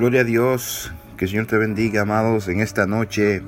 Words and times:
Gloria 0.00 0.22
a 0.22 0.24
Dios, 0.24 0.90
que 1.18 1.26
el 1.26 1.30
Señor 1.30 1.44
te 1.44 1.58
bendiga, 1.58 2.00
amados, 2.00 2.48
en 2.48 2.60
esta 2.60 2.86
noche. 2.86 3.42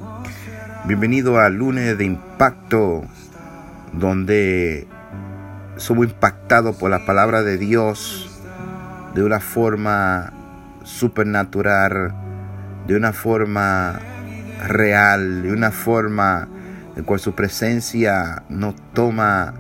Bienvenido 0.85 1.39
al 1.41 1.55
lunes 1.55 1.97
de 1.97 2.05
impacto, 2.05 3.05
donde 3.95 4.87
somos 5.77 6.09
impactados 6.09 6.77
por 6.77 6.91
la 6.91 7.07
palabra 7.07 7.43
de 7.43 7.57
Dios 7.57 8.39
de 9.15 9.25
una 9.25 9.41
forma 9.41 10.31
supernatural, 10.85 12.15
de 12.87 12.97
una 12.97 13.15
forma 13.15 13.99
real, 14.69 15.45
de 15.45 15.53
una 15.53 15.71
forma 15.71 16.49
en 16.97 17.05
cual 17.05 17.19
su 17.19 17.35
presencia 17.35 18.43
nos 18.51 18.75
toma 18.93 19.55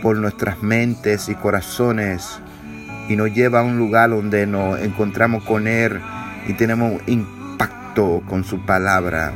por 0.00 0.16
nuestras 0.16 0.62
mentes 0.62 1.28
y 1.28 1.34
corazones 1.34 2.40
y 3.08 3.16
nos 3.16 3.32
lleva 3.32 3.60
a 3.60 3.62
un 3.62 3.78
lugar 3.78 4.10
donde 4.10 4.46
nos 4.46 4.78
encontramos 4.80 5.42
con 5.44 5.66
Él 5.66 6.00
y 6.46 6.52
tenemos 6.52 7.00
impacto 7.06 8.22
con 8.26 8.44
su 8.44 8.60
palabra. 8.64 9.32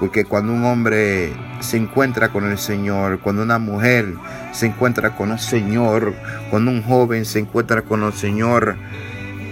Porque 0.00 0.24
cuando 0.24 0.52
un 0.52 0.64
hombre 0.64 1.32
se 1.60 1.76
encuentra 1.76 2.28
con 2.30 2.50
el 2.50 2.58
Señor, 2.58 3.20
cuando 3.20 3.42
una 3.42 3.58
mujer 3.58 4.14
se 4.52 4.66
encuentra 4.66 5.16
con 5.16 5.30
el 5.30 5.38
Señor, 5.38 6.14
cuando 6.50 6.70
un 6.70 6.82
joven 6.82 7.24
se 7.24 7.38
encuentra 7.38 7.82
con 7.82 8.02
el 8.02 8.12
Señor, 8.12 8.76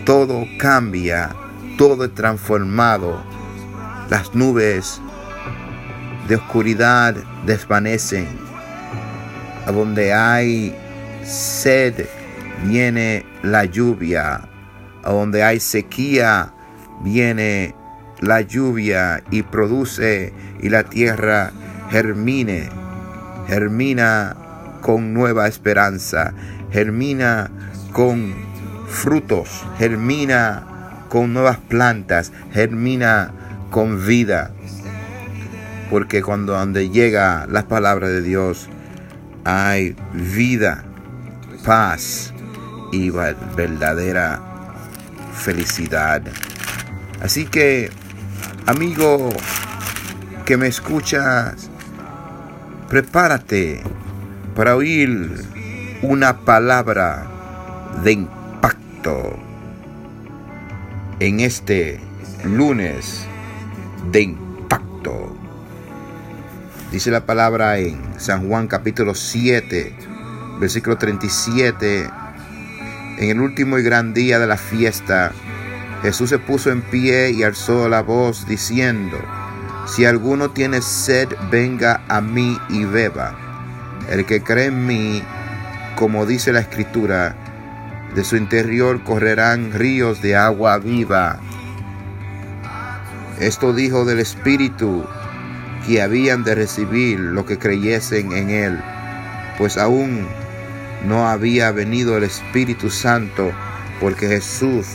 todo 0.05 0.45
cambia, 0.59 1.31
todo 1.79 2.05
es 2.05 2.15
transformado. 2.15 3.23
Las 4.11 4.35
nubes 4.35 5.01
de 6.29 6.37
oscuridad 6.37 7.15
desvanecen. 7.47 8.29
A 9.65 9.71
donde 9.71 10.13
hay 10.13 10.75
sed, 11.25 12.05
viene 12.65 13.25
la 13.43 13.65
lluvia. 13.65 14.49
Donde 15.05 15.43
hay 15.43 15.59
sequía, 15.61 16.53
viene 17.03 17.75
la 18.21 18.41
lluvia 18.41 19.23
y 19.31 19.43
produce 19.43 20.33
y 20.61 20.69
la 20.69 20.85
tierra 20.85 21.53
germine, 21.91 22.69
germina 23.49 24.37
con 24.81 25.13
nueva 25.13 25.49
esperanza, 25.49 26.33
germina 26.71 27.51
con 27.93 28.33
frutos, 28.89 29.65
germina 29.79 31.05
con 31.09 31.35
nuevas 31.35 31.59
plantas, 31.59 32.33
germina 32.53 33.33
con 33.71 34.07
vida. 34.07 34.53
Porque 35.91 36.23
cuando 36.23 36.53
donde 36.53 36.91
llega 36.91 37.47
la 37.51 37.67
palabra 37.67 38.09
de 38.09 38.23
Dios 38.23 38.69
hay 39.45 39.97
vida, 40.15 40.85
paz 41.65 42.32
y 42.93 43.11
verdadera 43.11 44.41
felicidad. 45.35 46.23
Así 47.21 47.47
que, 47.47 47.91
amigo 48.67 49.31
que 50.45 50.57
me 50.57 50.69
escuchas, 50.69 51.69
prepárate 52.89 53.83
para 54.55 54.77
oír 54.77 55.45
una 56.03 56.41
palabra 56.41 57.27
de 58.05 58.13
impacto 58.13 59.39
en 61.19 61.41
este 61.41 62.01
lunes 62.45 63.25
de 64.11 64.23
impacto. 64.23 65.37
Dice 66.91 67.11
la 67.11 67.25
palabra 67.25 67.79
en 67.79 68.21
San 68.21 68.47
Juan 68.49 68.69
capítulo 68.69 69.15
7, 69.15 69.97
versículo 70.61 70.99
37. 70.99 72.22
En 73.23 73.31
el 73.31 73.41
último 73.41 73.79
y 73.79 73.85
gran 73.85 74.15
día 74.15 74.41
de 74.41 74.49
la 74.49 74.57
fiesta, 74.57 75.31
Jesús 76.03 76.31
se 76.31 76.41
puso 76.41 76.73
en 76.73 76.83
pie 76.83 77.31
y 77.31 77.45
alzó 77.45 77.89
la 77.89 78.03
voz 78.03 78.49
diciendo, 78.49 79.17
si 79.87 80.05
alguno 80.05 80.51
tiene 80.51 80.83
sed, 80.83 81.29
venga 81.49 82.03
a 82.09 82.21
mí 82.21 82.59
y 82.69 82.85
beba. 82.85 83.39
El 84.11 84.25
que 84.25 84.43
cree 84.43 84.67
en 84.67 84.87
mí, 84.89 85.23
como 85.95 86.27
dice 86.27 86.53
la 86.53 86.59
escritura, 86.59 87.37
de 88.13 88.25
su 88.25 88.35
interior 88.35 89.05
correrán 89.05 89.71
ríos 89.71 90.21
de 90.21 90.35
agua 90.35 90.79
viva. 90.79 91.39
Esto 93.39 93.73
dijo 93.73 94.05
del 94.05 94.19
Espíritu 94.19 95.05
que 95.87 96.03
habían 96.03 96.43
de 96.43 96.57
recibir 96.57 97.21
lo 97.21 97.47
que 97.47 97.57
creyesen 97.57 98.33
en 98.33 98.51
Él, 98.51 98.81
pues 99.59 99.79
aún 99.79 100.27
no 101.05 101.29
había 101.29 101.73
venido 101.73 102.17
el 102.17 102.25
Espíritu 102.25 102.91
Santo, 102.91 103.53
porque 104.01 104.29
Jesús 104.29 104.87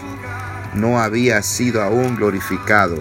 no 0.74 1.00
había 1.00 1.42
sido 1.42 1.82
aún 1.82 2.16
glorificado. 2.16 2.98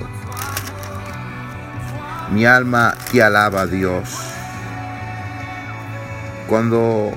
Mi 2.31 2.45
alma 2.45 2.95
te 3.13 3.23
alaba, 3.23 3.67
Dios. 3.67 4.09
Cuando 6.49 7.13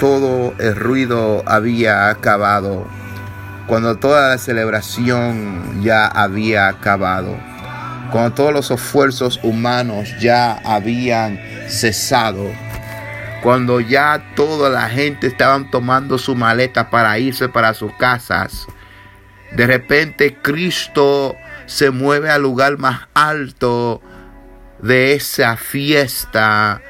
todo 0.00 0.54
el 0.58 0.76
ruido 0.76 1.42
había 1.46 2.08
acabado, 2.08 2.86
cuando 3.66 3.96
toda 3.96 4.30
la 4.30 4.38
celebración 4.38 5.82
ya 5.82 6.06
había 6.06 6.68
acabado, 6.68 7.36
cuando 8.10 8.32
todos 8.32 8.52
los 8.52 8.70
esfuerzos 8.70 9.40
humanos 9.42 10.14
ya 10.20 10.52
habían 10.64 11.38
cesado, 11.68 12.50
cuando 13.42 13.80
ya 13.80 14.32
toda 14.34 14.70
la 14.70 14.88
gente 14.88 15.26
estaban 15.26 15.70
tomando 15.70 16.18
su 16.18 16.34
maleta 16.34 16.90
para 16.90 17.18
irse 17.18 17.48
para 17.48 17.74
sus 17.74 17.92
casas, 17.94 18.66
de 19.52 19.66
repente 19.66 20.36
Cristo 20.42 21.36
se 21.66 21.90
mueve 21.90 22.30
al 22.30 22.42
lugar 22.42 22.78
más 22.78 23.08
alto 23.14 24.02
de 24.80 25.14
esa 25.14 25.56
fiesta 25.56 26.82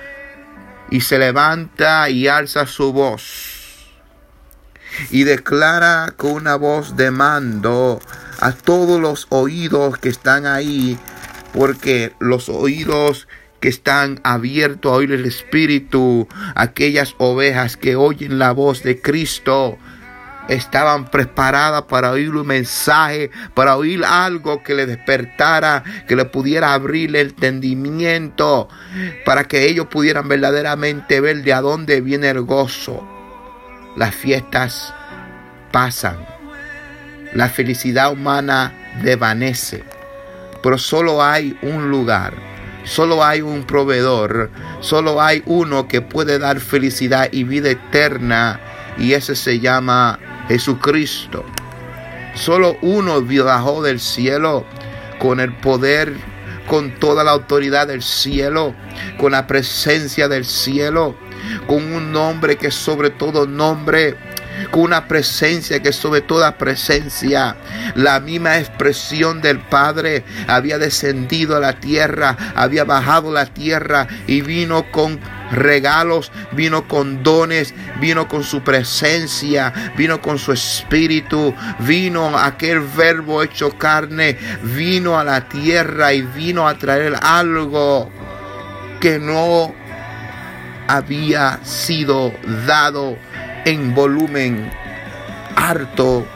y 0.90 1.00
se 1.00 1.18
levanta 1.18 2.08
y 2.10 2.28
alza 2.28 2.66
su 2.66 2.92
voz 2.92 3.58
y 5.10 5.24
declara 5.24 6.12
con 6.16 6.32
una 6.32 6.56
voz 6.56 6.96
de 6.96 7.10
mando 7.10 8.00
a 8.40 8.52
todos 8.52 9.00
los 9.00 9.26
oídos 9.30 9.98
que 9.98 10.08
están 10.08 10.46
ahí, 10.46 10.98
porque 11.52 12.14
los 12.18 12.48
oídos 12.48 13.28
que 13.60 13.68
están 13.68 14.20
abiertos 14.22 14.92
a 14.92 14.96
oír 14.96 15.12
el 15.12 15.24
Espíritu, 15.24 16.28
aquellas 16.54 17.14
ovejas 17.18 17.76
que 17.76 17.96
oyen 17.96 18.38
la 18.38 18.52
voz 18.52 18.82
de 18.82 19.00
Cristo, 19.00 19.78
estaban 20.48 21.10
preparadas 21.10 21.82
para 21.82 22.10
oír 22.10 22.30
un 22.30 22.46
mensaje, 22.46 23.30
para 23.54 23.76
oír 23.76 24.04
algo 24.04 24.62
que 24.62 24.74
le 24.74 24.86
despertara, 24.86 25.84
que 26.06 26.16
le 26.16 26.24
pudiera 26.24 26.72
abrir 26.72 27.10
el 27.10 27.28
entendimiento, 27.28 28.68
para 29.24 29.44
que 29.44 29.66
ellos 29.66 29.86
pudieran 29.86 30.26
verdaderamente 30.26 31.20
ver 31.20 31.42
de 31.42 31.52
a 31.52 31.60
dónde 31.60 32.00
viene 32.00 32.30
el 32.30 32.42
gozo. 32.42 33.06
Las 33.96 34.14
fiestas 34.14 34.94
pasan, 35.70 36.16
la 37.34 37.48
felicidad 37.48 38.12
humana 38.12 38.72
desvanece, 39.02 39.84
pero 40.62 40.78
solo 40.78 41.22
hay 41.22 41.58
un 41.62 41.90
lugar. 41.90 42.57
Solo 42.88 43.22
hay 43.22 43.42
un 43.42 43.64
proveedor, 43.64 44.50
solo 44.80 45.20
hay 45.20 45.42
uno 45.44 45.86
que 45.86 46.00
puede 46.00 46.38
dar 46.38 46.58
felicidad 46.58 47.28
y 47.30 47.44
vida 47.44 47.68
eterna 47.68 48.58
y 48.96 49.12
ese 49.12 49.36
se 49.36 49.60
llama 49.60 50.18
Jesucristo. 50.48 51.44
Solo 52.34 52.78
uno 52.80 53.20
bajó 53.44 53.82
del 53.82 54.00
cielo 54.00 54.64
con 55.18 55.38
el 55.38 55.52
poder, 55.52 56.14
con 56.66 56.94
toda 56.94 57.24
la 57.24 57.32
autoridad 57.32 57.88
del 57.88 58.02
cielo, 58.02 58.74
con 59.18 59.32
la 59.32 59.46
presencia 59.46 60.26
del 60.26 60.46
cielo, 60.46 61.14
con 61.66 61.92
un 61.92 62.10
nombre 62.10 62.56
que 62.56 62.70
sobre 62.70 63.10
todo 63.10 63.46
nombre 63.46 64.16
con 64.70 64.82
una 64.82 65.08
presencia 65.08 65.80
que 65.80 65.92
sobre 65.92 66.20
toda 66.20 66.58
presencia, 66.58 67.56
la 67.94 68.20
misma 68.20 68.58
expresión 68.58 69.40
del 69.40 69.60
Padre 69.60 70.24
había 70.46 70.78
descendido 70.78 71.56
a 71.56 71.60
la 71.60 71.80
tierra, 71.80 72.36
había 72.54 72.84
bajado 72.84 73.32
la 73.32 73.46
tierra 73.46 74.06
y 74.26 74.40
vino 74.40 74.90
con 74.90 75.20
regalos, 75.50 76.30
vino 76.52 76.86
con 76.86 77.22
dones, 77.22 77.74
vino 78.00 78.28
con 78.28 78.44
su 78.44 78.62
presencia, 78.62 79.72
vino 79.96 80.20
con 80.20 80.38
su 80.38 80.52
espíritu, 80.52 81.54
vino 81.80 82.38
aquel 82.38 82.80
verbo 82.80 83.42
hecho 83.42 83.76
carne, 83.76 84.36
vino 84.62 85.18
a 85.18 85.24
la 85.24 85.48
tierra 85.48 86.12
y 86.12 86.22
vino 86.22 86.68
a 86.68 86.76
traer 86.76 87.18
algo 87.22 88.10
que 89.00 89.18
no 89.18 89.74
había 90.88 91.60
sido 91.64 92.32
dado 92.66 93.16
en 93.64 93.94
volumen 93.94 94.70
harto 95.56 96.26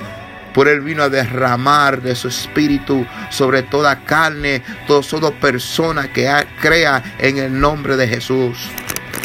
por 0.52 0.68
él 0.68 0.80
vino 0.80 1.02
a 1.02 1.08
derramar 1.08 2.02
de 2.02 2.14
su 2.14 2.28
espíritu 2.28 3.06
sobre 3.30 3.62
toda 3.62 4.04
carne, 4.04 4.62
toda 4.86 5.30
persona 5.32 6.12
que 6.12 6.30
crea 6.60 7.02
en 7.18 7.38
el 7.38 7.58
nombre 7.58 7.96
de 7.96 8.06
Jesús. 8.08 8.68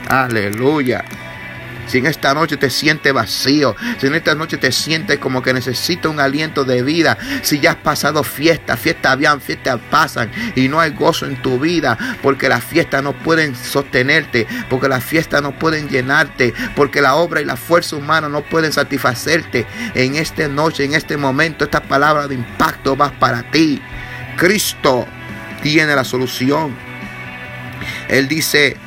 Aleluya. 0.07 1.03
Si 1.87 1.99
en 1.99 2.05
esta 2.05 2.33
noche 2.33 2.57
te 2.57 2.69
sientes 2.69 3.13
vacío, 3.13 3.75
si 3.99 4.07
en 4.07 4.15
esta 4.15 4.35
noche 4.35 4.57
te 4.57 4.71
sientes 4.71 5.19
como 5.19 5.41
que 5.41 5.53
necesitas 5.53 6.11
un 6.11 6.19
aliento 6.19 6.63
de 6.63 6.83
vida, 6.83 7.17
si 7.41 7.59
ya 7.59 7.71
has 7.71 7.77
pasado 7.77 8.23
fiesta, 8.23 8.77
fiestas 8.77 9.13
habían, 9.13 9.41
fiestas 9.41 9.79
pasan 9.89 10.31
y 10.55 10.67
no 10.67 10.79
hay 10.79 10.91
gozo 10.91 11.25
en 11.25 11.41
tu 11.41 11.59
vida, 11.59 11.97
porque 12.21 12.49
las 12.49 12.63
fiestas 12.63 13.03
no 13.03 13.13
pueden 13.13 13.55
sostenerte, 13.55 14.47
porque 14.69 14.89
las 14.89 15.03
fiestas 15.03 15.41
no 15.41 15.57
pueden 15.57 15.87
llenarte, 15.89 16.53
porque 16.75 17.01
la 17.01 17.15
obra 17.15 17.41
y 17.41 17.45
la 17.45 17.55
fuerza 17.55 17.95
humana 17.95 18.27
no 18.29 18.41
pueden 18.41 18.73
satisfacerte. 18.73 19.65
En 19.95 20.15
esta 20.15 20.47
noche, 20.47 20.83
en 20.83 20.93
este 20.93 21.17
momento, 21.17 21.65
esta 21.65 21.81
palabra 21.81 22.27
de 22.27 22.35
impacto 22.35 22.95
va 22.95 23.11
para 23.11 23.43
ti. 23.49 23.81
Cristo 24.35 25.07
tiene 25.61 25.95
la 25.95 26.03
solución. 26.03 26.75
Él 28.07 28.27
dice, 28.27 28.77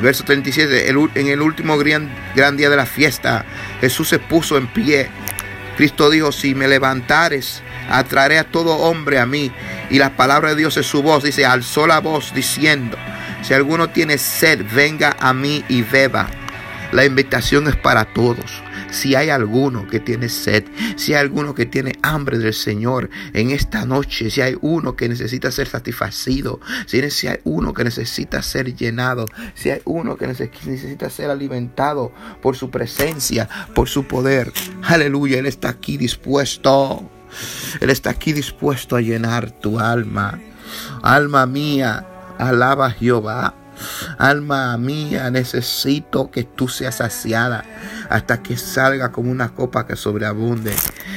Verso 0.00 0.24
37, 0.24 0.88
en 0.88 1.28
el 1.28 1.42
último 1.42 1.76
gran, 1.76 2.08
gran 2.36 2.56
día 2.56 2.70
de 2.70 2.76
la 2.76 2.86
fiesta, 2.86 3.44
Jesús 3.80 4.08
se 4.08 4.18
puso 4.18 4.56
en 4.56 4.68
pie. 4.68 5.08
Cristo 5.76 6.10
dijo, 6.10 6.32
si 6.32 6.54
me 6.54 6.68
levantares, 6.68 7.62
atraeré 7.90 8.38
a 8.38 8.44
todo 8.44 8.76
hombre 8.76 9.18
a 9.18 9.26
mí. 9.26 9.52
Y 9.90 9.98
la 9.98 10.10
palabra 10.16 10.50
de 10.50 10.56
Dios 10.56 10.76
es 10.76 10.86
su 10.86 11.02
voz. 11.02 11.24
Dice, 11.24 11.46
alzó 11.46 11.86
la 11.86 12.00
voz 12.00 12.32
diciendo, 12.34 12.96
si 13.42 13.54
alguno 13.54 13.90
tiene 13.90 14.18
sed, 14.18 14.64
venga 14.72 15.16
a 15.18 15.32
mí 15.32 15.64
y 15.68 15.82
beba. 15.82 16.28
La 16.92 17.04
invitación 17.04 17.68
es 17.68 17.76
para 17.76 18.06
todos. 18.14 18.62
Si 18.90 19.14
hay 19.14 19.28
alguno 19.28 19.86
que 19.86 20.00
tiene 20.00 20.30
sed, 20.30 20.64
si 20.96 21.12
hay 21.12 21.20
alguno 21.20 21.54
que 21.54 21.66
tiene 21.66 21.92
hambre 22.02 22.38
del 22.38 22.54
Señor 22.54 23.10
en 23.34 23.50
esta 23.50 23.84
noche, 23.84 24.30
si 24.30 24.40
hay 24.40 24.56
uno 24.62 24.96
que 24.96 25.08
necesita 25.08 25.50
ser 25.50 25.68
satisfacido, 25.68 26.60
si 26.86 27.26
hay 27.26 27.40
uno 27.44 27.74
que 27.74 27.84
necesita 27.84 28.42
ser 28.42 28.74
llenado, 28.74 29.26
si 29.54 29.70
hay 29.70 29.82
uno 29.84 30.16
que 30.16 30.26
necesita 30.26 31.10
ser 31.10 31.30
alimentado 31.30 32.12
por 32.40 32.56
su 32.56 32.70
presencia, 32.70 33.48
por 33.74 33.88
su 33.88 34.04
poder, 34.04 34.50
aleluya, 34.82 35.38
Él 35.38 35.46
está 35.46 35.68
aquí 35.68 35.98
dispuesto. 35.98 37.10
Él 37.80 37.90
está 37.90 38.08
aquí 38.08 38.32
dispuesto 38.32 38.96
a 38.96 39.02
llenar 39.02 39.50
tu 39.50 39.78
alma. 39.78 40.38
Alma 41.02 41.44
mía, 41.44 42.06
alaba 42.38 42.86
a 42.86 42.90
Jehová. 42.90 43.54
Alma 44.18 44.76
mía, 44.78 45.30
necesito 45.30 46.30
que 46.30 46.44
tú 46.44 46.68
seas 46.68 46.96
saciada 46.96 47.64
hasta 48.08 48.42
que 48.42 48.56
salga 48.56 49.12
como 49.12 49.30
una 49.30 49.54
copa 49.54 49.86
que 49.86 49.96
sobreabunde. 49.96 50.74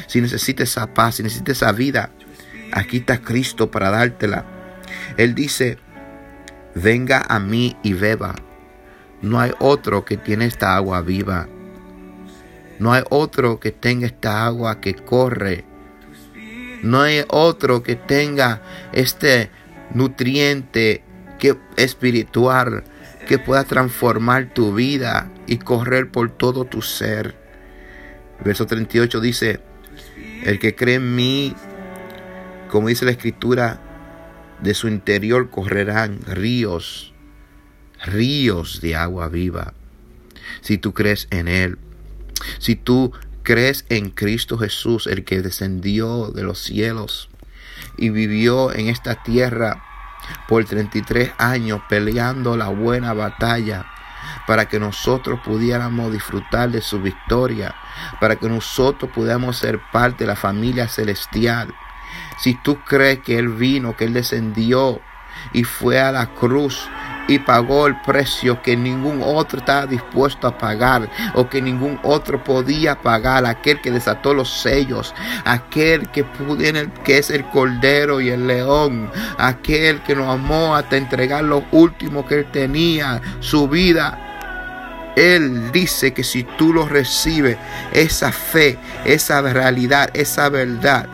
Si 0.07 0.21
necesitas 0.21 0.69
esa 0.69 0.93
paz, 0.93 1.15
si 1.15 1.23
necesitas 1.23 1.57
esa 1.57 1.71
vida, 1.71 2.11
aquí 2.71 2.97
está 2.97 3.21
Cristo 3.21 3.71
para 3.71 3.89
dártela. 3.89 4.45
Él 5.17 5.35
dice, 5.35 5.77
venga 6.75 7.25
a 7.27 7.39
mí 7.39 7.77
y 7.83 7.93
beba. 7.93 8.35
No 9.21 9.39
hay 9.39 9.51
otro 9.59 10.03
que 10.03 10.17
tiene 10.17 10.45
esta 10.45 10.75
agua 10.75 11.01
viva. 11.01 11.47
No 12.79 12.93
hay 12.93 13.03
otro 13.09 13.59
que 13.59 13.71
tenga 13.71 14.07
esta 14.07 14.45
agua 14.45 14.81
que 14.81 14.95
corre. 14.95 15.65
No 16.81 17.01
hay 17.01 17.23
otro 17.27 17.83
que 17.83 17.95
tenga 17.95 18.61
este 18.91 19.51
nutriente 19.93 21.03
que 21.41 21.57
espiritual 21.75 22.83
que 23.27 23.39
pueda 23.39 23.63
transformar 23.63 24.53
tu 24.53 24.75
vida 24.75 25.31
y 25.47 25.57
correr 25.57 26.11
por 26.11 26.29
todo 26.29 26.65
tu 26.65 26.83
ser. 26.83 27.35
Verso 28.45 28.67
38 28.67 29.19
dice, 29.19 29.59
el 30.43 30.59
que 30.59 30.75
cree 30.75 30.95
en 30.95 31.15
mí, 31.15 31.55
como 32.69 32.89
dice 32.89 33.05
la 33.05 33.11
escritura, 33.11 33.81
de 34.61 34.75
su 34.75 34.87
interior 34.87 35.49
correrán 35.49 36.19
ríos, 36.27 37.11
ríos 38.05 38.79
de 38.79 38.95
agua 38.95 39.27
viva. 39.27 39.73
Si 40.61 40.77
tú 40.77 40.93
crees 40.93 41.27
en 41.31 41.47
Él, 41.47 41.79
si 42.59 42.75
tú 42.75 43.13
crees 43.41 43.85
en 43.89 44.11
Cristo 44.11 44.59
Jesús, 44.59 45.07
el 45.07 45.23
que 45.25 45.41
descendió 45.41 46.27
de 46.27 46.43
los 46.43 46.59
cielos 46.59 47.29
y 47.97 48.11
vivió 48.11 48.71
en 48.71 48.89
esta 48.89 49.23
tierra 49.23 49.83
por 50.47 50.65
33 50.65 51.33
años 51.37 51.81
peleando 51.87 52.55
la 52.57 52.67
buena 52.67 53.13
batalla 53.13 53.85
para 54.47 54.67
que 54.67 54.79
nosotros 54.79 55.39
pudiéramos 55.43 56.11
disfrutar 56.11 56.69
de 56.69 56.81
su 56.81 57.01
victoria, 57.01 57.75
para 58.19 58.35
que 58.35 58.49
nosotros 58.49 59.11
pudiéramos 59.11 59.57
ser 59.57 59.79
parte 59.91 60.23
de 60.23 60.27
la 60.27 60.35
familia 60.35 60.87
celestial. 60.87 61.73
Si 62.37 62.55
tú 62.55 62.79
crees 62.81 63.19
que 63.19 63.37
Él 63.37 63.49
vino, 63.49 63.95
que 63.95 64.05
Él 64.05 64.13
descendió 64.13 65.01
y 65.53 65.63
fue 65.63 65.99
a 65.99 66.11
la 66.11 66.27
cruz 66.27 66.89
y 67.27 67.39
pagó 67.39 67.87
el 67.87 67.95
precio 68.01 68.61
que 68.61 68.75
ningún 68.75 69.21
otro 69.23 69.59
estaba 69.59 69.85
dispuesto 69.85 70.47
a 70.47 70.57
pagar 70.57 71.09
o 71.33 71.47
que 71.47 71.61
ningún 71.61 71.99
otro 72.03 72.43
podía 72.43 72.99
pagar, 73.01 73.45
aquel 73.45 73.81
que 73.81 73.91
desató 73.91 74.33
los 74.33 74.61
sellos, 74.61 75.13
aquel 75.45 76.09
que, 76.09 76.25
que 77.03 77.17
es 77.17 77.29
el 77.29 77.45
cordero 77.45 78.21
y 78.21 78.29
el 78.29 78.47
león, 78.47 79.09
aquel 79.37 80.01
que 80.01 80.15
nos 80.15 80.27
amó 80.27 80.75
hasta 80.75 80.97
entregar 80.97 81.43
lo 81.43 81.63
último 81.71 82.25
que 82.25 82.39
él 82.39 82.45
tenía, 82.51 83.21
su 83.39 83.67
vida. 83.67 84.27
Él 85.15 85.71
dice 85.71 86.13
que 86.13 86.23
si 86.23 86.43
tú 86.43 86.73
lo 86.73 86.87
recibes, 86.87 87.57
esa 87.91 88.31
fe, 88.31 88.77
esa 89.05 89.41
realidad, 89.41 90.09
esa 90.13 90.49
verdad, 90.49 91.07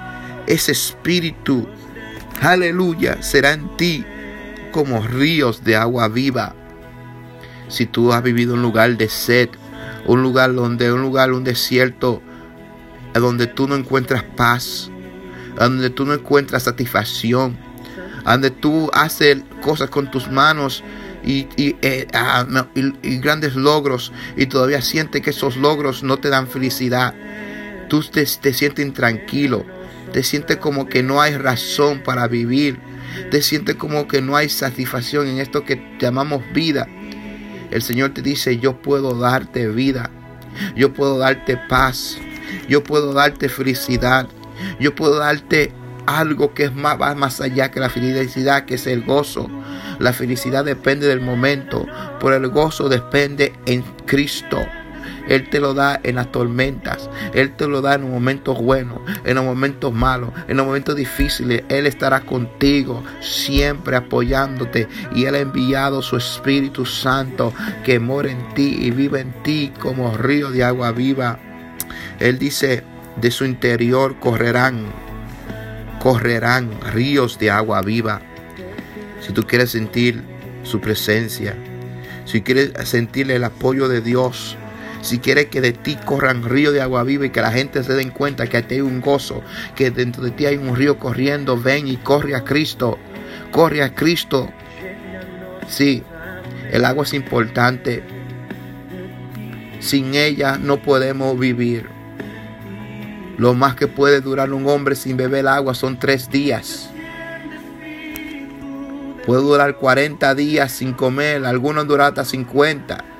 ese 0.45 0.71
espíritu, 0.71 1.67
aleluya, 2.41 3.21
será 3.21 3.53
en 3.53 3.75
ti 3.75 4.05
como 4.77 5.01
ríos 5.01 5.63
de 5.63 5.75
agua 5.75 6.07
viva. 6.07 6.53
Si 7.67 7.87
tú 7.87 8.13
has 8.13 8.21
vivido 8.21 8.53
un 8.53 8.61
lugar 8.61 8.95
de 8.95 9.09
sed, 9.09 9.49
un 10.05 10.21
lugar 10.21 10.53
donde 10.53 10.93
un 10.93 11.01
lugar 11.01 11.31
un 11.31 11.43
desierto 11.43 12.21
donde 13.15 13.47
tú 13.47 13.67
no 13.67 13.75
encuentras 13.75 14.21
paz, 14.21 14.91
donde 15.57 15.89
tú 15.89 16.05
no 16.05 16.13
encuentras 16.13 16.61
satisfacción, 16.61 17.57
donde 18.23 18.51
tú 18.51 18.91
haces 18.93 19.39
cosas 19.63 19.89
con 19.89 20.11
tus 20.11 20.29
manos 20.29 20.83
y, 21.25 21.47
eh, 21.57 22.05
ah, 22.13 22.45
grandes 23.01 23.55
logros 23.55 24.13
y 24.35 24.45
todavía 24.45 24.83
sientes 24.83 25.23
que 25.23 25.31
esos 25.31 25.57
logros 25.57 26.03
no 26.03 26.17
te 26.17 26.29
dan 26.29 26.47
felicidad. 26.47 27.15
Tú 27.89 28.03
te, 28.03 28.23
te 28.23 28.53
sientes 28.53 28.85
intranquilo, 28.85 29.65
te 30.13 30.21
sientes 30.21 30.57
como 30.57 30.85
que 30.85 31.01
no 31.01 31.19
hay 31.19 31.35
razón 31.35 32.03
para 32.03 32.27
vivir 32.27 32.86
te 33.31 33.41
sientes 33.41 33.75
como 33.75 34.07
que 34.07 34.21
no 34.21 34.35
hay 34.35 34.49
satisfacción 34.49 35.27
en 35.27 35.39
esto 35.39 35.63
que 35.63 35.97
llamamos 35.99 36.43
vida, 36.53 36.87
el 37.71 37.81
Señor 37.81 38.13
te 38.13 38.21
dice, 38.21 38.57
yo 38.57 38.81
puedo 38.81 39.13
darte 39.17 39.67
vida, 39.67 40.09
yo 40.75 40.93
puedo 40.93 41.17
darte 41.17 41.57
paz, 41.69 42.17
yo 42.69 42.83
puedo 42.83 43.13
darte 43.13 43.49
felicidad, 43.49 44.27
yo 44.79 44.95
puedo 44.95 45.17
darte 45.17 45.73
algo 46.05 46.53
que 46.53 46.63
es 46.65 46.73
más, 46.73 46.99
va 46.99 47.13
más 47.15 47.41
allá 47.41 47.69
que 47.69 47.79
la 47.79 47.89
felicidad, 47.89 48.65
que 48.65 48.75
es 48.75 48.87
el 48.87 49.03
gozo. 49.03 49.49
La 49.99 50.13
felicidad 50.13 50.63
depende 50.63 51.05
del 51.05 51.19
momento, 51.19 51.85
pero 52.19 52.35
el 52.35 52.47
gozo 52.47 52.87
depende 52.87 53.53
en 53.65 53.83
Cristo. 54.05 54.65
Él 55.27 55.49
te 55.49 55.59
lo 55.59 55.73
da 55.73 55.99
en 56.03 56.15
las 56.15 56.31
tormentas. 56.31 57.09
Él 57.33 57.55
te 57.55 57.67
lo 57.67 57.81
da 57.81 57.95
en 57.95 58.01
los 58.01 58.09
momentos 58.11 58.61
buenos, 58.61 58.99
en 59.23 59.35
los 59.35 59.45
momentos 59.45 59.93
malos, 59.93 60.31
en 60.47 60.57
los 60.57 60.65
momentos 60.65 60.95
difíciles. 60.95 61.63
Él 61.69 61.87
estará 61.87 62.21
contigo, 62.21 63.03
siempre 63.21 63.95
apoyándote. 63.95 64.87
Y 65.13 65.25
Él 65.25 65.35
ha 65.35 65.39
enviado 65.39 66.01
su 66.01 66.17
Espíritu 66.17 66.85
Santo 66.85 67.53
que 67.83 67.99
mora 67.99 68.31
en 68.31 68.53
ti 68.53 68.77
y 68.79 68.91
vive 68.91 69.21
en 69.21 69.33
ti 69.43 69.71
como 69.79 70.15
río 70.17 70.51
de 70.51 70.63
agua 70.63 70.91
viva. 70.91 71.39
Él 72.19 72.39
dice, 72.39 72.83
de 73.21 73.31
su 73.31 73.45
interior 73.45 74.19
correrán, 74.19 74.85
correrán 75.99 76.69
ríos 76.93 77.39
de 77.39 77.51
agua 77.51 77.81
viva. 77.81 78.21
Si 79.21 79.33
tú 79.33 79.43
quieres 79.43 79.71
sentir 79.71 80.23
su 80.63 80.79
presencia, 80.79 81.55
si 82.25 82.41
quieres 82.41 82.71
sentir 82.87 83.31
el 83.31 83.43
apoyo 83.43 83.87
de 83.87 84.01
Dios, 84.01 84.57
si 85.01 85.19
quieres 85.19 85.47
que 85.47 85.61
de 85.61 85.73
ti 85.73 85.97
corran 86.05 86.43
ríos 86.43 86.73
de 86.73 86.81
agua 86.81 87.03
viva 87.03 87.25
y 87.25 87.29
que 87.29 87.41
la 87.41 87.51
gente 87.51 87.83
se 87.83 87.93
den 87.93 88.09
cuenta 88.09 88.47
que 88.47 88.61
ti 88.61 88.75
hay 88.75 88.81
un 88.81 89.01
gozo, 89.01 89.43
que 89.75 89.91
dentro 89.91 90.23
de 90.23 90.31
ti 90.31 90.45
hay 90.45 90.57
un 90.57 90.75
río 90.75 90.97
corriendo, 90.99 91.59
ven 91.59 91.87
y 91.87 91.97
corre 91.97 92.35
a 92.35 92.43
Cristo. 92.43 92.97
Corre 93.51 93.83
a 93.83 93.93
Cristo. 93.93 94.49
Sí, 95.67 96.03
el 96.71 96.85
agua 96.85 97.03
es 97.03 97.13
importante. 97.13 98.03
Sin 99.79 100.15
ella 100.15 100.57
no 100.57 100.81
podemos 100.81 101.37
vivir. 101.39 101.87
Lo 103.37 103.53
más 103.53 103.75
que 103.75 103.87
puede 103.87 104.19
durar 104.21 104.51
un 104.51 104.67
hombre 104.67 104.95
sin 104.95 105.15
beber 105.15 105.47
agua 105.47 105.75
son 105.75 105.99
tres 105.99 106.29
días. 106.29 106.89
Puede 109.25 109.41
durar 109.41 109.75
40 109.75 110.33
días 110.35 110.71
sin 110.71 110.93
comer, 110.93 111.45
algunos 111.45 111.85
duran 111.87 112.07
hasta 112.07 112.25
50. 112.25 113.16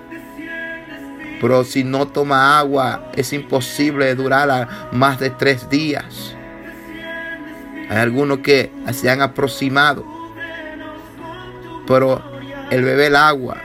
Pero 1.40 1.64
si 1.64 1.84
no 1.84 2.08
toma 2.08 2.58
agua, 2.58 3.12
es 3.16 3.32
imposible 3.34 4.14
durar 4.16 4.90
más 4.92 5.20
de 5.20 5.30
tres 5.30 5.70
días. 5.70 6.36
Hay 7.90 7.98
algunos 7.98 8.40
que 8.40 8.72
se 8.92 9.10
han 9.10 9.22
aproximado. 9.22 10.06
Pero 11.86 12.22
el 12.70 12.84
beber 12.84 13.16
agua 13.16 13.58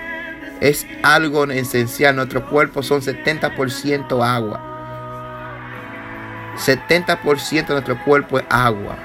es 0.60 0.86
algo 1.02 1.44
esencial. 1.44 2.16
Nuestro 2.16 2.48
cuerpo 2.48 2.82
son 2.82 3.00
70% 3.00 4.22
agua. 4.24 4.68
70% 6.56 7.66
de 7.66 7.72
nuestro 7.72 8.04
cuerpo 8.04 8.38
es 8.38 8.44
agua. 8.48 8.96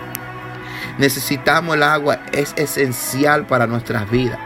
Necesitamos 0.98 1.76
el 1.76 1.84
agua, 1.84 2.20
es 2.32 2.54
esencial 2.58 3.46
para 3.46 3.68
nuestras 3.68 4.10
vidas. 4.10 4.40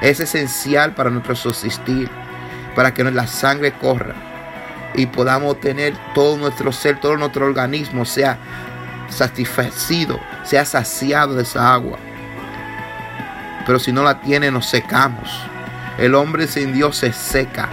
Es 0.00 0.20
esencial 0.20 0.94
para 0.94 1.10
nuestro 1.10 1.34
subsistir, 1.34 2.10
para 2.78 2.94
que 2.94 3.02
la 3.02 3.26
sangre 3.26 3.72
corra 3.72 4.14
y 4.94 5.06
podamos 5.06 5.58
tener 5.58 5.94
todo 6.14 6.36
nuestro 6.36 6.70
ser, 6.70 7.00
todo 7.00 7.16
nuestro 7.16 7.44
organismo 7.44 8.04
sea 8.04 8.38
satisfacido, 9.08 10.20
sea 10.44 10.64
saciado 10.64 11.34
de 11.34 11.42
esa 11.42 11.72
agua. 11.74 11.98
Pero 13.66 13.80
si 13.80 13.90
no 13.90 14.04
la 14.04 14.20
tiene, 14.20 14.52
nos 14.52 14.66
secamos. 14.66 15.28
El 15.98 16.14
hombre 16.14 16.46
sin 16.46 16.72
Dios 16.72 16.98
se 16.98 17.12
seca. 17.12 17.68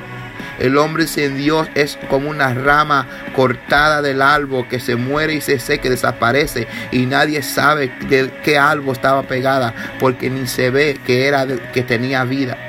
El 0.57 0.75
hombre 0.75 1.05
sin 1.05 1.37
Dios 1.37 1.67
es 1.75 1.99
como 2.09 2.31
una 2.31 2.55
rama 2.55 3.05
cortada 3.35 4.01
del 4.01 4.23
árbol 4.23 4.67
que 4.67 4.79
se 4.79 4.95
muere 4.95 5.35
y 5.35 5.41
se 5.41 5.59
seca, 5.59 5.87
desaparece 5.87 6.67
y 6.91 7.05
nadie 7.05 7.43
sabe 7.43 7.93
de 8.09 8.31
qué 8.43 8.57
árbol 8.57 8.95
estaba 8.95 9.21
pegada 9.21 9.71
porque 9.99 10.31
ni 10.31 10.47
se 10.47 10.71
ve 10.71 10.99
que 11.05 11.27
era 11.27 11.45
que 11.45 11.83
tenía 11.83 12.23
vida. 12.23 12.64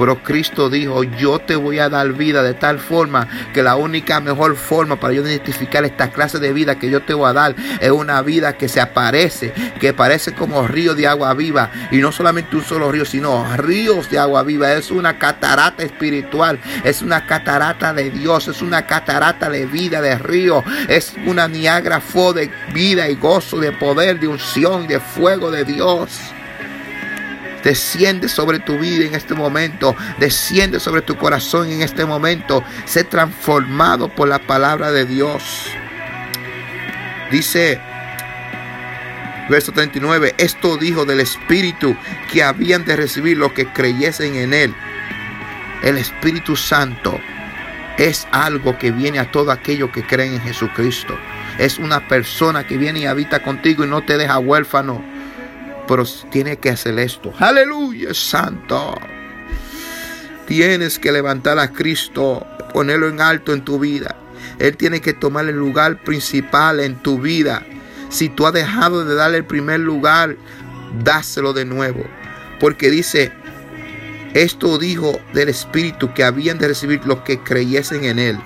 Pero 0.00 0.22
Cristo 0.22 0.70
dijo, 0.70 1.04
yo 1.04 1.40
te 1.40 1.56
voy 1.56 1.78
a 1.78 1.90
dar 1.90 2.14
vida 2.14 2.42
de 2.42 2.54
tal 2.54 2.78
forma 2.78 3.28
que 3.52 3.62
la 3.62 3.76
única 3.76 4.18
mejor 4.18 4.56
forma 4.56 4.98
para 4.98 5.12
yo 5.12 5.20
identificar 5.20 5.84
esta 5.84 6.10
clase 6.10 6.38
de 6.38 6.54
vida 6.54 6.78
que 6.78 6.88
yo 6.88 7.02
te 7.02 7.12
voy 7.12 7.28
a 7.28 7.34
dar 7.34 7.54
es 7.80 7.90
una 7.90 8.22
vida 8.22 8.54
que 8.54 8.66
se 8.66 8.80
aparece, 8.80 9.52
que 9.78 9.92
parece 9.92 10.32
como 10.32 10.66
río 10.66 10.94
de 10.94 11.06
agua 11.06 11.34
viva. 11.34 11.70
Y 11.90 11.98
no 11.98 12.12
solamente 12.12 12.56
un 12.56 12.64
solo 12.64 12.90
río, 12.90 13.04
sino 13.04 13.44
ríos 13.58 14.08
de 14.08 14.18
agua 14.18 14.42
viva. 14.42 14.72
Es 14.72 14.90
una 14.90 15.18
catarata 15.18 15.82
espiritual, 15.82 16.58
es 16.82 17.02
una 17.02 17.26
catarata 17.26 17.92
de 17.92 18.10
Dios, 18.10 18.48
es 18.48 18.62
una 18.62 18.86
catarata 18.86 19.50
de 19.50 19.66
vida, 19.66 20.00
de 20.00 20.16
río. 20.16 20.64
Es 20.88 21.12
una 21.26 21.46
Niagara 21.46 22.00
de 22.34 22.50
vida 22.72 23.06
y 23.10 23.16
gozo, 23.16 23.58
de 23.58 23.72
poder, 23.72 24.18
de 24.18 24.28
unción, 24.28 24.86
de 24.86 24.98
fuego 24.98 25.50
de 25.50 25.64
Dios. 25.64 26.18
Desciende 27.62 28.28
sobre 28.28 28.58
tu 28.58 28.78
vida 28.78 29.04
en 29.04 29.14
este 29.14 29.34
momento. 29.34 29.94
Desciende 30.18 30.80
sobre 30.80 31.02
tu 31.02 31.16
corazón 31.16 31.70
en 31.70 31.82
este 31.82 32.04
momento. 32.04 32.64
Sé 32.86 33.04
transformado 33.04 34.08
por 34.08 34.28
la 34.28 34.38
palabra 34.38 34.90
de 34.92 35.04
Dios. 35.04 35.66
Dice 37.30 37.80
verso 39.48 39.72
39. 39.72 40.34
Esto 40.38 40.76
dijo 40.76 41.04
del 41.04 41.20
Espíritu 41.20 41.96
que 42.32 42.42
habían 42.42 42.84
de 42.84 42.96
recibir 42.96 43.36
los 43.36 43.52
que 43.52 43.66
creyesen 43.66 44.36
en 44.36 44.54
Él. 44.54 44.74
El 45.82 45.98
Espíritu 45.98 46.56
Santo 46.56 47.20
es 47.98 48.26
algo 48.30 48.78
que 48.78 48.92
viene 48.92 49.18
a 49.18 49.30
todo 49.30 49.50
aquello 49.50 49.92
que 49.92 50.02
creen 50.02 50.34
en 50.34 50.40
Jesucristo. 50.40 51.18
Es 51.58 51.78
una 51.78 52.08
persona 52.08 52.66
que 52.66 52.78
viene 52.78 53.00
y 53.00 53.06
habita 53.06 53.42
contigo 53.42 53.84
y 53.84 53.88
no 53.88 54.02
te 54.02 54.16
deja 54.16 54.38
huérfano 54.38 55.09
pero 55.86 56.04
tiene 56.30 56.58
que 56.58 56.70
hacer 56.70 56.98
esto. 56.98 57.32
Aleluya, 57.38 58.14
santo. 58.14 58.94
Tienes 60.46 60.98
que 60.98 61.12
levantar 61.12 61.58
a 61.58 61.72
Cristo, 61.72 62.46
ponerlo 62.72 63.08
en 63.08 63.20
alto 63.20 63.52
en 63.52 63.64
tu 63.64 63.78
vida. 63.78 64.16
Él 64.58 64.76
tiene 64.76 65.00
que 65.00 65.12
tomar 65.12 65.46
el 65.46 65.56
lugar 65.56 66.02
principal 66.02 66.80
en 66.80 66.96
tu 66.96 67.20
vida. 67.20 67.64
Si 68.08 68.28
tú 68.28 68.46
has 68.46 68.52
dejado 68.52 69.04
de 69.04 69.14
darle 69.14 69.38
el 69.38 69.44
primer 69.44 69.80
lugar, 69.80 70.36
dáselo 71.02 71.52
de 71.52 71.64
nuevo. 71.64 72.04
Porque 72.58 72.90
dice, 72.90 73.32
esto 74.34 74.78
dijo 74.78 75.18
del 75.32 75.48
Espíritu 75.48 76.12
que 76.14 76.24
habían 76.24 76.58
de 76.58 76.68
recibir 76.68 77.00
los 77.04 77.20
que 77.20 77.40
creyesen 77.40 78.04
en 78.04 78.18
Él. 78.18 78.38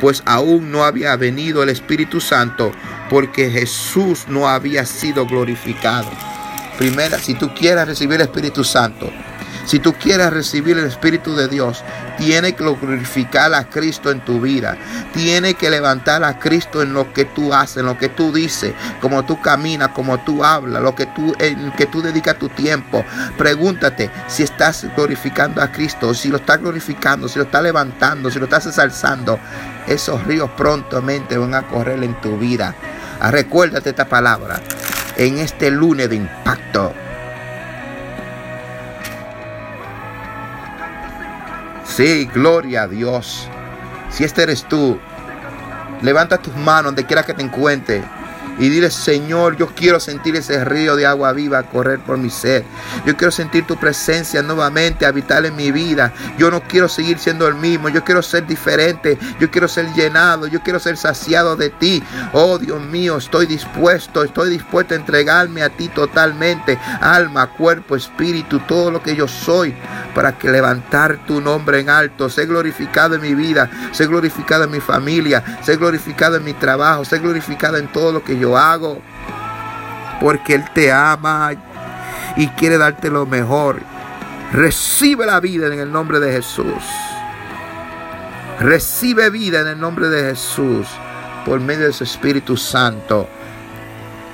Pues 0.00 0.22
aún 0.26 0.70
no 0.70 0.84
había 0.84 1.16
venido 1.16 1.62
el 1.62 1.68
Espíritu 1.68 2.20
Santo 2.20 2.72
porque 3.10 3.50
Jesús 3.50 4.26
no 4.28 4.48
había 4.48 4.84
sido 4.86 5.26
glorificado. 5.26 6.10
Primera, 6.78 7.18
si 7.18 7.34
tú 7.34 7.54
quieres 7.54 7.86
recibir 7.86 8.16
el 8.16 8.22
Espíritu 8.22 8.64
Santo, 8.64 9.10
si 9.64 9.78
tú 9.78 9.94
quieres 9.94 10.30
recibir 10.30 10.76
el 10.76 10.84
Espíritu 10.84 11.34
de 11.34 11.48
Dios, 11.48 11.82
tiene 12.18 12.52
que 12.52 12.64
glorificar 12.64 13.54
a 13.54 13.68
Cristo 13.68 14.10
en 14.10 14.20
tu 14.20 14.40
vida. 14.40 14.76
Tiene 15.14 15.54
que 15.54 15.70
levantar 15.70 16.22
a 16.22 16.38
Cristo 16.38 16.82
en 16.82 16.92
lo 16.92 17.12
que 17.14 17.24
tú 17.24 17.54
haces, 17.54 17.78
en 17.78 17.86
lo 17.86 17.96
que 17.96 18.10
tú 18.10 18.30
dices, 18.30 18.74
como 19.00 19.24
tú 19.24 19.40
caminas, 19.40 19.88
como 19.90 20.18
tú 20.20 20.44
hablas, 20.44 20.82
lo 20.82 20.94
que 20.94 21.06
tú, 21.06 21.34
en 21.38 21.72
que 21.72 21.86
tú 21.86 22.02
dedicas 22.02 22.38
tu 22.38 22.50
tiempo. 22.50 23.04
Pregúntate 23.38 24.10
si 24.28 24.42
estás 24.42 24.86
glorificando 24.94 25.62
a 25.62 25.72
Cristo, 25.72 26.12
si 26.12 26.28
lo 26.28 26.36
estás 26.36 26.60
glorificando, 26.60 27.26
si 27.26 27.38
lo 27.38 27.46
estás 27.46 27.62
levantando, 27.62 28.30
si 28.30 28.38
lo 28.38 28.44
estás 28.44 28.66
ensalzando. 28.66 29.38
Esos 29.86 30.22
ríos 30.24 30.50
prontamente 30.56 31.38
van 31.38 31.54
a 31.54 31.62
correr 31.62 32.02
en 32.04 32.20
tu 32.20 32.36
vida. 32.36 32.74
Recuérdate 33.30 33.90
esta 33.90 34.06
palabra 34.06 34.60
en 35.16 35.38
este 35.38 35.70
lunes 35.70 36.08
de 36.10 36.16
impacto. 36.16 36.92
Sí, 41.84 42.28
gloria 42.32 42.82
a 42.82 42.88
Dios. 42.88 43.48
Si 44.10 44.24
este 44.24 44.42
eres 44.42 44.64
tú, 44.64 44.98
levanta 46.02 46.38
tus 46.38 46.54
manos 46.56 46.86
donde 46.86 47.04
quiera 47.04 47.22
que 47.22 47.34
te 47.34 47.42
encuentres 47.42 48.04
y 48.58 48.68
dile, 48.68 48.90
Señor, 48.90 49.56
yo 49.56 49.68
quiero 49.74 49.98
sentir 49.98 50.36
ese 50.36 50.64
río 50.64 50.96
de 50.96 51.06
agua 51.06 51.32
viva 51.32 51.62
correr 51.64 51.98
por 51.98 52.18
mi 52.18 52.30
ser. 52.30 52.64
Yo 53.04 53.16
quiero 53.16 53.32
sentir 53.32 53.66
tu 53.66 53.76
presencia 53.76 54.42
nuevamente, 54.42 55.06
habitar 55.06 55.44
en 55.44 55.56
mi 55.56 55.72
vida. 55.72 56.12
Yo 56.38 56.50
no 56.50 56.62
quiero 56.62 56.88
seguir 56.88 57.18
siendo 57.18 57.48
el 57.48 57.54
mismo. 57.54 57.88
Yo 57.88 58.04
quiero 58.04 58.22
ser 58.22 58.46
diferente. 58.46 59.18
Yo 59.40 59.50
quiero 59.50 59.66
ser 59.66 59.92
llenado. 59.94 60.46
Yo 60.46 60.62
quiero 60.62 60.78
ser 60.78 60.96
saciado 60.96 61.56
de 61.56 61.70
ti. 61.70 62.02
Oh 62.32 62.58
Dios 62.58 62.80
mío, 62.80 63.16
estoy 63.16 63.46
dispuesto. 63.46 64.22
Estoy 64.22 64.50
dispuesto 64.50 64.94
a 64.94 64.98
entregarme 64.98 65.62
a 65.62 65.70
ti 65.70 65.88
totalmente. 65.88 66.78
Alma, 67.00 67.48
cuerpo, 67.48 67.96
espíritu, 67.96 68.60
todo 68.60 68.90
lo 68.90 69.02
que 69.02 69.16
yo 69.16 69.26
soy. 69.26 69.74
Para 70.14 70.38
que 70.38 70.48
levantar 70.48 71.26
tu 71.26 71.40
nombre 71.40 71.80
en 71.80 71.90
alto. 71.90 72.28
Sé 72.28 72.46
glorificado 72.46 73.16
en 73.16 73.20
mi 73.20 73.34
vida. 73.34 73.68
Sé 73.92 74.06
glorificado 74.06 74.64
en 74.64 74.70
mi 74.70 74.80
familia. 74.80 75.58
Sé 75.62 75.76
glorificado 75.76 76.36
en 76.36 76.44
mi 76.44 76.54
trabajo. 76.54 77.04
Sé 77.04 77.18
glorificado 77.18 77.78
en 77.78 77.88
todo 77.88 78.12
lo 78.12 78.22
que 78.22 78.38
yo 78.44 78.56
hago. 78.56 79.00
Porque 80.20 80.54
Él 80.54 80.64
te 80.74 80.92
ama 80.92 81.52
y 82.36 82.48
quiere 82.48 82.78
darte 82.78 83.10
lo 83.10 83.26
mejor. 83.26 83.80
Recibe 84.52 85.26
la 85.26 85.40
vida 85.40 85.66
en 85.66 85.80
el 85.80 85.90
nombre 85.90 86.20
de 86.20 86.32
Jesús. 86.32 86.84
Recibe 88.60 89.30
vida 89.30 89.60
en 89.60 89.68
el 89.68 89.80
nombre 89.80 90.08
de 90.08 90.30
Jesús 90.30 90.86
por 91.44 91.58
medio 91.60 91.86
de 91.86 91.92
su 91.92 92.04
Espíritu 92.04 92.56
Santo. 92.56 93.28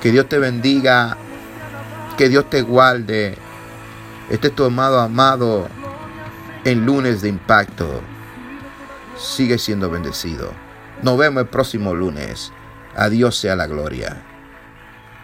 Que 0.01 0.11
Dios 0.11 0.27
te 0.27 0.37
bendiga. 0.37 1.17
Que 2.17 2.29
Dios 2.29 2.49
te 2.49 2.61
guarde. 2.61 3.37
Este 4.29 4.47
es 4.49 4.55
tu 4.55 4.65
amado 4.65 4.99
amado 4.99 5.67
en 6.65 6.85
lunes 6.85 7.21
de 7.21 7.29
impacto. 7.29 8.01
Sigue 9.17 9.57
siendo 9.57 9.89
bendecido. 9.89 10.51
Nos 11.01 11.17
vemos 11.17 11.41
el 11.41 11.49
próximo 11.49 11.95
lunes. 11.95 12.51
A 12.95 13.09
Dios 13.09 13.37
sea 13.37 13.55
la 13.55 13.67
gloria. 13.67 14.30